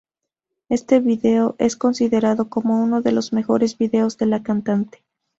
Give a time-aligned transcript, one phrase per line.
[0.69, 5.03] Este video es considerado como uno de los mejores videos de la cantante.